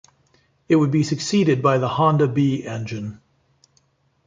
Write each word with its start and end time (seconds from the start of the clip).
It 0.67 0.77
would 0.77 0.89
be 0.89 1.03
succeeded 1.03 1.61
by 1.61 1.77
the 1.77 1.87
Honda 1.87 2.27
B 2.27 2.65
engine. 2.65 3.21